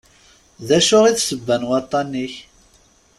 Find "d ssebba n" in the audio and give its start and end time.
1.15-1.67